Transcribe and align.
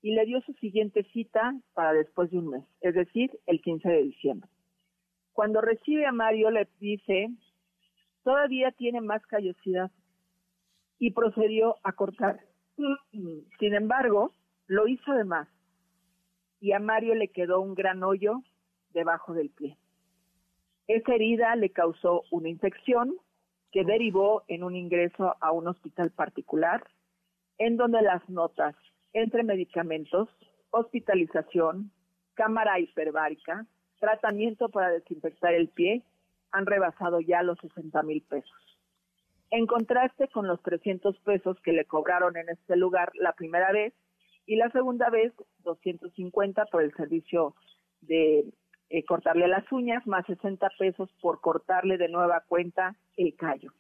y 0.01 0.11
le 0.11 0.25
dio 0.25 0.41
su 0.41 0.53
siguiente 0.53 1.03
cita 1.11 1.55
para 1.73 1.93
después 1.93 2.31
de 2.31 2.37
un 2.37 2.49
mes, 2.49 2.63
es 2.81 2.95
decir, 2.95 3.31
el 3.45 3.61
15 3.61 3.89
de 3.89 4.03
diciembre. 4.03 4.49
Cuando 5.33 5.61
recibe 5.61 6.05
a 6.05 6.11
Mario 6.11 6.49
le 6.49 6.67
dice, 6.79 7.29
todavía 8.23 8.71
tiene 8.71 9.01
más 9.01 9.25
callosidad 9.27 9.91
y 10.99 11.11
procedió 11.11 11.75
a 11.83 11.91
cortar. 11.93 12.39
Sin 13.59 13.73
embargo, 13.73 14.31
lo 14.67 14.87
hizo 14.87 15.13
de 15.13 15.23
más 15.23 15.47
y 16.59 16.71
a 16.71 16.79
Mario 16.79 17.15
le 17.15 17.29
quedó 17.29 17.61
un 17.61 17.75
gran 17.75 18.03
hoyo 18.03 18.41
debajo 18.93 19.33
del 19.33 19.49
pie. 19.49 19.77
Esa 20.87 21.13
herida 21.13 21.55
le 21.55 21.69
causó 21.69 22.23
una 22.31 22.49
infección 22.49 23.15
que 23.71 23.83
derivó 23.83 24.43
en 24.47 24.63
un 24.63 24.75
ingreso 24.75 25.35
a 25.39 25.51
un 25.51 25.67
hospital 25.67 26.11
particular, 26.11 26.83
en 27.57 27.77
donde 27.77 28.01
las 28.01 28.27
notas 28.29 28.75
entre 29.13 29.43
medicamentos, 29.43 30.29
hospitalización, 30.69 31.91
cámara 32.33 32.79
hiperbárica, 32.79 33.65
tratamiento 33.99 34.69
para 34.69 34.89
desinfectar 34.89 35.53
el 35.53 35.69
pie, 35.69 36.03
han 36.51 36.65
rebasado 36.65 37.19
ya 37.19 37.43
los 37.43 37.57
60 37.59 38.03
mil 38.03 38.21
pesos. 38.21 38.79
En 39.49 39.65
contraste 39.65 40.27
con 40.27 40.47
los 40.47 40.61
300 40.61 41.17
pesos 41.19 41.57
que 41.61 41.71
le 41.71 41.85
cobraron 41.85 42.37
en 42.37 42.49
este 42.49 42.75
lugar 42.75 43.11
la 43.15 43.33
primera 43.33 43.71
vez, 43.71 43.93
y 44.45 44.55
la 44.55 44.69
segunda 44.71 45.09
vez 45.09 45.33
250 45.59 46.65
por 46.65 46.81
el 46.81 46.93
servicio 46.95 47.53
de 48.01 48.45
eh, 48.89 49.03
cortarle 49.03 49.47
las 49.47 49.69
uñas, 49.71 50.07
más 50.07 50.25
60 50.25 50.69
pesos 50.79 51.09
por 51.21 51.41
cortarle 51.41 51.97
de 51.97 52.07
nueva 52.07 52.43
cuenta 52.47 52.95
el 53.17 53.35
callo. 53.35 53.73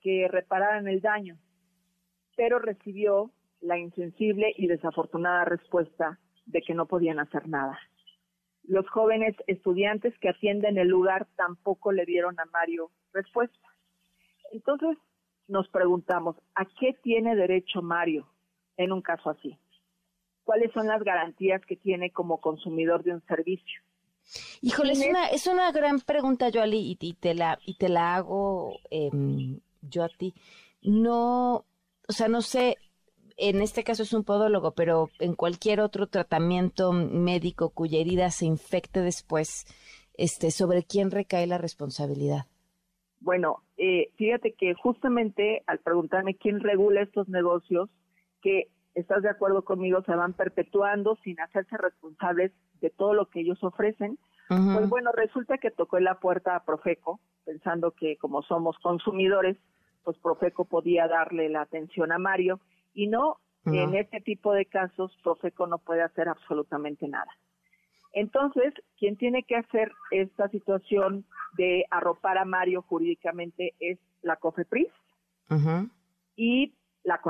Que 0.00 0.26
repararan 0.28 0.88
el 0.88 1.00
daño, 1.00 1.38
pero 2.36 2.58
recibió 2.58 3.30
la 3.60 3.78
insensible 3.78 4.52
y 4.56 4.66
desafortunada 4.66 5.44
respuesta 5.44 6.18
de 6.46 6.62
que 6.62 6.74
no 6.74 6.86
podían 6.86 7.20
hacer 7.20 7.48
nada. 7.48 7.78
Los 8.64 8.88
jóvenes 8.90 9.34
estudiantes 9.46 10.16
que 10.18 10.28
atienden 10.28 10.78
el 10.78 10.88
lugar 10.88 11.26
tampoco 11.36 11.92
le 11.92 12.04
dieron 12.04 12.38
a 12.38 12.44
Mario 12.46 12.90
respuesta. 13.12 13.68
Entonces, 14.52 14.98
nos 15.46 15.68
preguntamos, 15.68 16.36
¿a 16.54 16.64
qué 16.78 16.94
tiene 17.02 17.34
derecho 17.34 17.82
Mario 17.82 18.28
en 18.76 18.92
un 18.92 19.02
caso 19.02 19.30
así? 19.30 19.58
¿Cuáles 20.44 20.72
son 20.72 20.86
las 20.86 21.02
garantías 21.02 21.64
que 21.66 21.76
tiene 21.76 22.10
como 22.10 22.40
consumidor 22.40 23.02
de 23.02 23.14
un 23.14 23.22
servicio? 23.26 23.82
Híjole, 24.60 24.92
es 24.92 25.06
una, 25.06 25.26
es 25.28 25.46
una 25.46 25.72
gran 25.72 26.00
pregunta, 26.00 26.50
Joali, 26.52 26.96
y, 27.00 27.14
te, 27.14 27.34
la, 27.34 27.58
y 27.64 27.74
te 27.74 27.88
la 27.88 28.16
hago 28.16 28.78
em, 28.90 29.60
yo 29.82 30.04
a 30.04 30.08
ti. 30.08 30.34
No, 30.82 31.64
o 32.06 32.12
sea, 32.12 32.28
no 32.28 32.42
sé, 32.42 32.76
en 33.36 33.62
este 33.62 33.84
caso 33.84 34.02
es 34.02 34.12
un 34.12 34.24
podólogo, 34.24 34.72
pero 34.72 35.10
en 35.18 35.34
cualquier 35.34 35.80
otro 35.80 36.08
tratamiento 36.08 36.92
médico 36.92 37.70
cuya 37.70 38.00
herida 38.00 38.30
se 38.30 38.46
infecte 38.46 39.00
después, 39.00 39.66
este, 40.14 40.50
¿sobre 40.50 40.82
quién 40.82 41.10
recae 41.10 41.46
la 41.46 41.58
responsabilidad? 41.58 42.46
Bueno, 43.20 43.62
eh, 43.76 44.10
fíjate 44.16 44.52
que 44.52 44.74
justamente 44.74 45.62
al 45.66 45.78
preguntarme 45.78 46.34
quién 46.34 46.60
regula 46.60 47.02
estos 47.02 47.28
negocios, 47.28 47.88
que 48.42 48.68
estás 49.00 49.22
de 49.22 49.30
acuerdo 49.30 49.62
conmigo, 49.62 50.02
se 50.02 50.14
van 50.14 50.32
perpetuando 50.32 51.16
sin 51.22 51.40
hacerse 51.40 51.76
responsables 51.76 52.52
de 52.80 52.90
todo 52.90 53.14
lo 53.14 53.26
que 53.26 53.40
ellos 53.40 53.62
ofrecen, 53.62 54.18
pues 54.48 54.88
bueno, 54.88 55.10
resulta 55.12 55.58
que 55.58 55.70
tocó 55.70 55.98
en 55.98 56.04
la 56.04 56.20
puerta 56.20 56.56
a 56.56 56.64
Profeco, 56.64 57.20
pensando 57.44 57.90
que 57.90 58.16
como 58.16 58.42
somos 58.42 58.78
consumidores, 58.78 59.58
pues 60.04 60.16
Profeco 60.18 60.64
podía 60.64 61.06
darle 61.06 61.50
la 61.50 61.60
atención 61.60 62.12
a 62.12 62.18
Mario, 62.18 62.60
y 62.94 63.08
no, 63.08 63.36
en 63.66 63.94
este 63.94 64.20
tipo 64.22 64.54
de 64.54 64.64
casos 64.64 65.14
Profeco 65.22 65.66
no 65.66 65.78
puede 65.78 66.02
hacer 66.02 66.28
absolutamente 66.28 67.06
nada. 67.08 67.30
Entonces, 68.14 68.72
quien 68.96 69.16
tiene 69.16 69.42
que 69.42 69.56
hacer 69.56 69.92
esta 70.10 70.48
situación 70.48 71.26
de 71.58 71.84
arropar 71.90 72.38
a 72.38 72.46
Mario 72.46 72.82
jurídicamente 72.82 73.74
es 73.80 73.98
la 74.22 74.36
COFEPRIS 74.36 74.88
y 76.36 76.74
la 77.04 77.20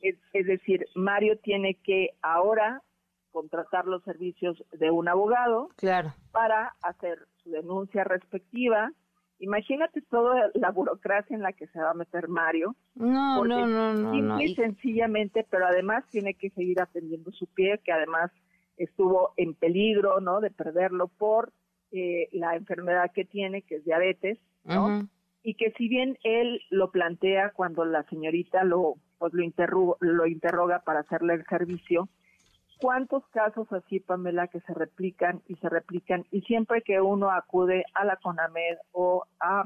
Es, 0.00 0.46
decir, 0.46 0.86
Mario 0.94 1.38
tiene 1.38 1.74
que 1.74 2.10
ahora 2.22 2.82
contratar 3.32 3.86
los 3.86 4.02
servicios 4.02 4.62
de 4.72 4.90
un 4.90 5.08
abogado 5.08 5.68
claro. 5.76 6.14
para 6.32 6.74
hacer 6.82 7.26
su 7.42 7.50
denuncia 7.50 8.04
respectiva. 8.04 8.92
Imagínate 9.38 10.00
toda 10.02 10.50
la 10.54 10.70
burocracia 10.70 11.34
en 11.34 11.42
la 11.42 11.52
que 11.52 11.66
se 11.66 11.78
va 11.78 11.90
a 11.90 11.94
meter 11.94 12.28
Mario. 12.28 12.74
No, 12.94 13.44
no, 13.44 13.66
no, 13.66 13.92
no. 13.92 14.12
Simple 14.12 14.44
y 14.44 14.54
sencillamente, 14.54 15.46
pero 15.50 15.66
además 15.66 16.04
tiene 16.10 16.34
que 16.34 16.50
seguir 16.50 16.80
atendiendo 16.80 17.30
su 17.32 17.46
pie, 17.46 17.80
que 17.84 17.92
además 17.92 18.30
estuvo 18.76 19.32
en 19.36 19.54
peligro, 19.54 20.20
¿no? 20.20 20.40
De 20.40 20.50
perderlo 20.50 21.08
por 21.08 21.52
eh, 21.92 22.28
la 22.32 22.56
enfermedad 22.56 23.10
que 23.14 23.24
tiene, 23.24 23.62
que 23.62 23.76
es 23.76 23.84
diabetes, 23.84 24.38
¿no? 24.64 25.08
Y 25.42 25.54
que 25.54 25.72
si 25.72 25.88
bien 25.88 26.18
él 26.24 26.60
lo 26.70 26.90
plantea 26.90 27.52
cuando 27.52 27.84
la 27.84 28.02
señorita 28.04 28.64
lo, 28.64 28.96
pues 29.18 29.32
lo, 29.32 29.96
lo 30.00 30.26
interroga 30.26 30.80
para 30.80 31.00
hacerle 31.00 31.34
el 31.34 31.46
servicio, 31.46 32.08
¿cuántos 32.78 33.26
casos 33.28 33.70
así, 33.72 34.00
Pamela, 34.00 34.48
que 34.48 34.60
se 34.60 34.74
replican 34.74 35.42
y 35.46 35.56
se 35.56 35.68
replican? 35.68 36.24
Y 36.30 36.42
siempre 36.42 36.82
que 36.82 37.00
uno 37.00 37.30
acude 37.30 37.84
a 37.94 38.04
la 38.04 38.16
CONAMED 38.16 38.76
o 38.92 39.24
a 39.40 39.64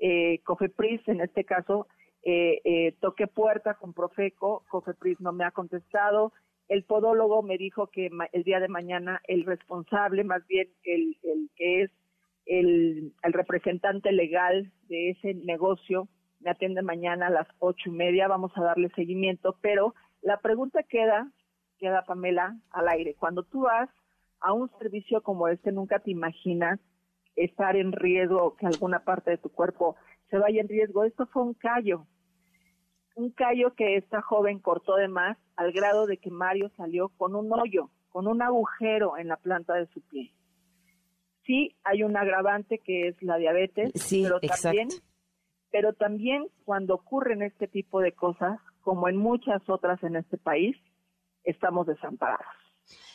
eh, 0.00 0.40
COFEPRIS, 0.44 1.06
en 1.08 1.20
este 1.20 1.44
caso, 1.44 1.86
eh, 2.22 2.60
eh, 2.64 2.94
toqué 3.00 3.26
puerta 3.26 3.74
con 3.74 3.92
Profeco, 3.92 4.64
COFEPRIS 4.68 5.20
no 5.20 5.32
me 5.32 5.44
ha 5.44 5.50
contestado, 5.50 6.32
el 6.68 6.84
podólogo 6.84 7.42
me 7.42 7.58
dijo 7.58 7.88
que 7.88 8.10
el 8.32 8.44
día 8.44 8.60
de 8.60 8.68
mañana 8.68 9.20
el 9.26 9.44
responsable, 9.44 10.22
más 10.22 10.46
bien 10.46 10.68
el, 10.84 11.16
el 11.24 11.50
que 11.56 11.82
es 11.82 11.90
el, 12.46 13.12
el, 13.22 13.32
representante 13.32 14.12
legal 14.12 14.70
de 14.88 15.10
ese 15.10 15.34
negocio, 15.34 16.08
me 16.40 16.50
atiende 16.50 16.82
mañana 16.82 17.28
a 17.28 17.30
las 17.30 17.46
ocho 17.58 17.90
y 17.90 17.92
media, 17.92 18.28
vamos 18.28 18.52
a 18.56 18.62
darle 18.62 18.90
seguimiento, 18.90 19.56
pero 19.60 19.94
la 20.22 20.38
pregunta 20.38 20.82
queda, 20.82 21.30
queda 21.78 22.04
Pamela, 22.04 22.56
al 22.70 22.88
aire. 22.88 23.14
Cuando 23.14 23.42
tú 23.42 23.62
vas 23.62 23.88
a 24.40 24.52
un 24.52 24.70
servicio 24.78 25.22
como 25.22 25.48
este, 25.48 25.72
nunca 25.72 25.98
te 25.98 26.10
imaginas 26.10 26.80
estar 27.36 27.76
en 27.76 27.92
riesgo, 27.92 28.56
que 28.56 28.66
alguna 28.66 29.04
parte 29.04 29.30
de 29.30 29.38
tu 29.38 29.50
cuerpo 29.50 29.96
se 30.30 30.38
vaya 30.38 30.60
en 30.60 30.68
riesgo. 30.68 31.04
Esto 31.04 31.26
fue 31.26 31.42
un 31.42 31.54
callo, 31.54 32.06
un 33.14 33.30
callo 33.30 33.74
que 33.74 33.96
esta 33.96 34.22
joven 34.22 34.58
cortó 34.58 34.96
de 34.96 35.08
más 35.08 35.36
al 35.56 35.72
grado 35.72 36.06
de 36.06 36.16
que 36.16 36.30
Mario 36.30 36.70
salió 36.76 37.10
con 37.10 37.34
un 37.34 37.52
hoyo, 37.52 37.90
con 38.08 38.26
un 38.26 38.42
agujero 38.42 39.16
en 39.18 39.28
la 39.28 39.36
planta 39.36 39.74
de 39.74 39.86
su 39.88 40.00
pie. 40.00 40.32
Sí, 41.44 41.76
hay 41.84 42.02
un 42.02 42.16
agravante 42.16 42.78
que 42.78 43.08
es 43.08 43.22
la 43.22 43.36
diabetes, 43.36 43.92
pero 44.10 44.40
también 44.40 44.88
pero 45.70 45.92
también 45.92 46.46
cuando 46.64 46.94
ocurren 46.94 47.42
este 47.42 47.68
tipo 47.68 48.00
de 48.00 48.12
cosas, 48.12 48.58
como 48.82 49.08
en 49.08 49.16
muchas 49.16 49.62
otras 49.68 50.02
en 50.02 50.16
este 50.16 50.38
país, 50.38 50.76
estamos 51.44 51.86
desamparados. 51.86 52.46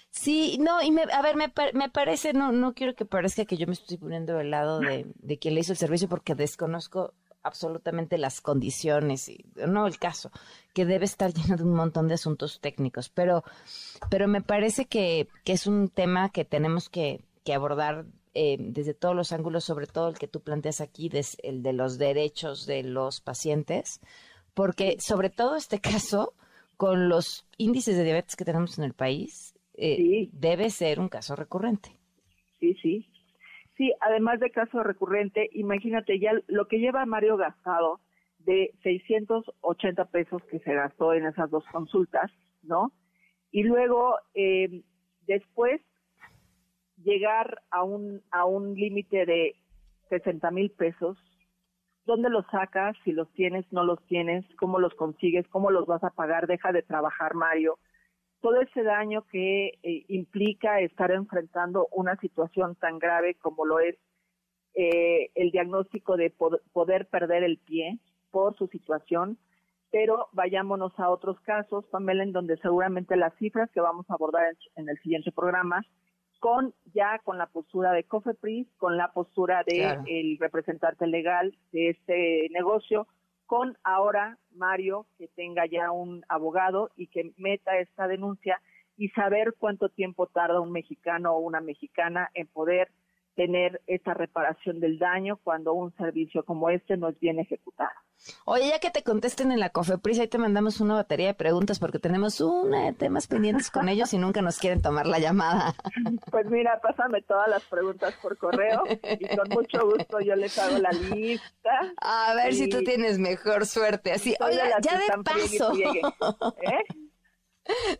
Sí, 0.09 0.57
no, 0.61 0.81
y 0.81 0.91
me, 0.91 1.03
a 1.03 1.21
ver, 1.21 1.35
me, 1.35 1.51
me, 1.73 1.89
parece, 1.89 2.31
no, 2.31 2.53
no 2.53 2.73
quiero 2.73 2.95
que 2.95 3.03
parezca 3.03 3.43
que 3.43 3.57
yo 3.57 3.67
me 3.67 3.73
estoy 3.73 3.97
poniendo 3.97 4.37
del 4.37 4.49
lado 4.49 4.79
de, 4.79 5.05
de 5.15 5.37
quien 5.37 5.55
le 5.55 5.59
hizo 5.59 5.73
el 5.73 5.77
servicio 5.77 6.07
porque 6.07 6.35
desconozco 6.35 7.13
absolutamente 7.45 8.17
las 8.17 8.41
condiciones 8.41 9.29
y 9.29 9.45
no 9.67 9.85
el 9.87 9.99
caso, 9.99 10.31
que 10.73 10.85
debe 10.85 11.05
estar 11.05 11.33
lleno 11.33 11.57
de 11.57 11.63
un 11.63 11.75
montón 11.75 12.07
de 12.07 12.15
asuntos 12.15 12.59
técnicos, 12.59 13.09
pero, 13.09 13.43
pero 14.09 14.27
me 14.27 14.41
parece 14.41 14.85
que, 14.85 15.27
que 15.43 15.53
es 15.53 15.67
un 15.67 15.89
tema 15.89 16.29
que 16.29 16.43
tenemos 16.43 16.89
que, 16.89 17.21
que 17.43 17.53
abordar 17.53 18.05
eh, 18.35 18.57
desde 18.59 18.93
todos 18.93 19.15
los 19.15 19.31
ángulos, 19.31 19.63
sobre 19.63 19.87
todo 19.87 20.09
el 20.09 20.17
que 20.17 20.27
tú 20.27 20.41
planteas 20.41 20.81
aquí, 20.81 21.09
el 21.41 21.63
de 21.63 21.73
los 21.73 21.97
derechos 21.97 22.65
de 22.65 22.83
los 22.83 23.21
pacientes, 23.21 24.01
porque 24.53 24.97
sobre 24.99 25.29
todo 25.29 25.55
este 25.55 25.79
caso, 25.81 26.33
con 26.77 27.07
los 27.09 27.47
índices 27.57 27.97
de 27.97 28.03
diabetes 28.03 28.35
que 28.35 28.45
tenemos 28.45 28.77
en 28.77 28.83
el 28.83 28.93
país, 28.93 29.55
eh, 29.73 30.29
debe 30.33 30.69
ser 30.69 30.99
un 30.99 31.09
caso 31.09 31.35
recurrente. 31.35 31.89
Sí, 32.59 32.75
sí. 32.81 33.07
Sí, 33.77 33.93
además 33.99 34.39
de 34.39 34.51
caso 34.51 34.83
recurrente, 34.83 35.49
imagínate 35.53 36.19
ya 36.19 36.31
lo 36.47 36.67
que 36.67 36.79
lleva 36.79 37.05
Mario 37.05 37.35
gastado 37.35 37.99
de 38.39 38.73
680 38.83 40.05
pesos 40.05 40.41
que 40.43 40.59
se 40.59 40.73
gastó 40.73 41.13
en 41.13 41.25
esas 41.25 41.49
dos 41.49 41.65
consultas, 41.71 42.31
¿no? 42.63 42.91
Y 43.51 43.63
luego, 43.63 44.15
eh, 44.33 44.83
después 45.27 45.81
llegar 47.05 47.61
a 47.69 47.83
un, 47.83 48.21
a 48.31 48.45
un 48.45 48.73
límite 48.73 49.25
de 49.25 49.55
60 50.09 50.51
mil 50.51 50.71
pesos, 50.71 51.17
¿dónde 52.05 52.29
los 52.29 52.45
sacas? 52.47 52.97
Si 53.05 53.11
los 53.11 53.31
tienes, 53.33 53.65
no 53.71 53.83
los 53.83 54.03
tienes, 54.07 54.43
¿cómo 54.57 54.79
los 54.79 54.93
consigues? 54.95 55.47
¿Cómo 55.47 55.71
los 55.71 55.85
vas 55.85 56.03
a 56.03 56.09
pagar? 56.09 56.47
Deja 56.47 56.71
de 56.71 56.81
trabajar, 56.81 57.35
Mario. 57.35 57.77
Todo 58.41 58.61
ese 58.61 58.83
daño 58.83 59.23
que 59.31 59.79
eh, 59.81 60.05
implica 60.09 60.81
estar 60.81 61.11
enfrentando 61.11 61.87
una 61.91 62.15
situación 62.17 62.75
tan 62.75 62.99
grave 62.99 63.35
como 63.35 63.65
lo 63.65 63.79
es 63.79 63.95
eh, 64.73 65.29
el 65.35 65.51
diagnóstico 65.51 66.17
de 66.17 66.31
poder 66.73 67.07
perder 67.07 67.43
el 67.43 67.59
pie 67.59 67.97
por 68.29 68.57
su 68.57 68.67
situación, 68.67 69.37
pero 69.89 70.27
vayámonos 70.33 70.91
a 70.99 71.09
otros 71.09 71.39
casos, 71.41 71.85
Pamela, 71.85 72.23
en 72.23 72.33
donde 72.33 72.57
seguramente 72.57 73.15
las 73.15 73.33
cifras 73.35 73.71
que 73.71 73.79
vamos 73.79 74.05
a 74.09 74.15
abordar 74.15 74.53
en 74.75 74.89
el 74.89 74.97
siguiente 74.99 75.31
programa 75.31 75.81
con 76.39 76.73
ya 76.93 77.19
con 77.19 77.37
la 77.37 77.47
postura 77.47 77.91
de 77.91 78.03
Cofepris, 78.03 78.67
con 78.77 78.97
la 78.97 79.11
postura 79.13 79.63
de 79.65 79.97
el 80.07 80.37
representante 80.39 81.07
legal 81.07 81.57
de 81.71 81.89
este 81.89 82.47
negocio, 82.51 83.07
con 83.45 83.77
ahora 83.83 84.37
Mario 84.51 85.07
que 85.17 85.27
tenga 85.27 85.65
ya 85.65 85.91
un 85.91 86.23
abogado 86.29 86.91
y 86.95 87.07
que 87.07 87.31
meta 87.37 87.77
esta 87.77 88.07
denuncia 88.07 88.61
y 88.97 89.09
saber 89.09 89.55
cuánto 89.57 89.89
tiempo 89.89 90.27
tarda 90.27 90.59
un 90.61 90.71
mexicano 90.71 91.33
o 91.33 91.39
una 91.39 91.61
mexicana 91.61 92.29
en 92.33 92.47
poder 92.47 92.89
tener 93.35 93.81
esta 93.87 94.13
reparación 94.13 94.79
del 94.79 94.97
daño 94.97 95.37
cuando 95.43 95.73
un 95.73 95.95
servicio 95.95 96.43
como 96.43 96.69
este 96.69 96.97
no 96.97 97.09
es 97.09 97.19
bien 97.19 97.39
ejecutado. 97.39 97.91
Oye, 98.45 98.69
ya 98.69 98.79
que 98.79 98.89
te 98.89 99.03
contesten 99.03 99.51
en 99.51 99.59
la 99.59 99.69
Cofepris, 99.69 100.19
ahí 100.19 100.27
te 100.27 100.37
mandamos 100.37 100.79
una 100.79 100.95
batería 100.95 101.27
de 101.27 101.33
preguntas 101.33 101.79
porque 101.79 101.99
tenemos 101.99 102.41
una 102.41 102.85
de 102.85 102.93
temas 102.93 103.27
pendientes 103.27 103.69
con 103.69 103.89
ellos 103.89 104.13
y 104.13 104.17
nunca 104.17 104.41
nos 104.41 104.57
quieren 104.57 104.81
tomar 104.81 105.05
la 105.05 105.19
llamada. 105.19 105.75
Pues 106.31 106.47
mira, 106.47 106.79
pásame 106.81 107.21
todas 107.21 107.47
las 107.47 107.63
preguntas 107.63 108.13
por 108.21 108.37
correo 108.37 108.83
y 108.87 109.35
con 109.35 109.49
mucho 109.49 109.85
gusto 109.85 110.19
yo 110.19 110.35
les 110.35 110.57
hago 110.57 110.77
la 110.77 110.91
lista. 110.91 111.71
A 111.97 112.33
ver 112.35 112.53
si 112.53 112.67
tú 112.67 112.83
tienes 112.83 113.19
mejor 113.19 113.65
suerte. 113.65 114.11
Así, 114.11 114.35
oye, 114.39 114.59
ya 114.81 114.97
de 114.97 115.23
paso. 115.23 115.73
¿Eh? 115.75 117.04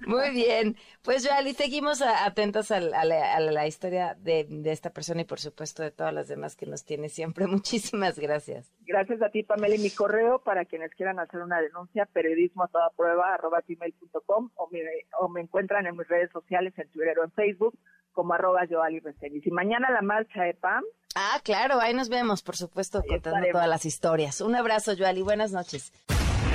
Muy 0.05 0.31
bien. 0.31 0.75
Pues 1.01 1.27
Joali, 1.27 1.53
seguimos 1.53 2.01
atentos 2.01 2.71
a, 2.71 2.79
la, 2.79 3.67
historia 3.67 4.15
de, 4.15 4.47
esta 4.65 4.91
persona 4.91 5.21
y 5.21 5.25
por 5.25 5.39
supuesto 5.39 5.83
de 5.83 5.91
todas 5.91 6.13
las 6.13 6.27
demás 6.27 6.55
que 6.55 6.65
nos 6.65 6.85
tiene 6.85 7.09
siempre. 7.09 7.47
Muchísimas 7.47 8.19
gracias. 8.19 8.71
Gracias 8.81 9.21
a 9.21 9.29
ti, 9.29 9.43
Pamela. 9.43 9.75
Y 9.75 9.79
mi 9.79 9.89
correo 9.89 10.39
para 10.39 10.65
quienes 10.65 10.93
quieran 10.93 11.19
hacer 11.19 11.41
una 11.41 11.59
denuncia, 11.61 12.05
periodismo 12.05 12.63
a 12.63 12.67
toda 12.67 12.89
prueba, 12.91 13.33
arroba 13.33 13.63
gmail.com 13.67 14.51
o 14.55 14.69
me, 14.71 14.79
o 15.19 15.29
me 15.29 15.41
encuentran 15.41 15.85
en 15.87 15.97
mis 15.97 16.07
redes 16.07 16.31
sociales, 16.31 16.73
en 16.77 16.89
Twitter 16.89 17.17
o 17.19 17.23
en 17.23 17.31
Facebook, 17.31 17.77
como 18.11 18.33
arroba 18.33 18.61
Joali 18.69 19.01
Y 19.43 19.51
mañana 19.51 19.89
la 19.91 20.01
marcha 20.01 20.43
de 20.43 20.53
PAM. 20.53 20.83
Ah, 21.15 21.39
claro, 21.43 21.79
ahí 21.79 21.93
nos 21.93 22.09
vemos, 22.09 22.43
por 22.43 22.57
supuesto, 22.57 23.01
contando 23.07 23.47
todas 23.51 23.69
las 23.69 23.85
historias. 23.85 24.41
Un 24.41 24.55
abrazo, 24.55 24.93
Joali. 24.97 25.21
Buenas 25.21 25.51
noches. 25.51 25.93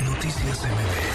Noticias 0.05 0.65
MBS 0.65 1.10